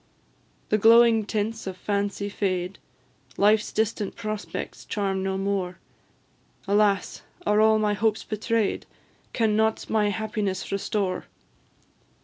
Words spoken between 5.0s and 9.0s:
no more; Alas! are all my hopes betray'd?